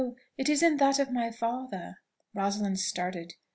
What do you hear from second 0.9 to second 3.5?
of my father." Rosalind started.